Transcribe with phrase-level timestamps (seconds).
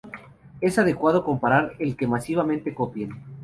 [0.61, 3.11] es adecuado comparar el que masivamente copien